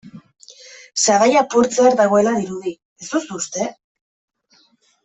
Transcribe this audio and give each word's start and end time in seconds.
Sabaia 1.01 1.43
apurtzear 1.45 1.99
dagoela 2.01 2.35
dirudi, 2.41 2.75
ez 3.05 3.09
duzu 3.13 3.41
uste? 3.45 3.71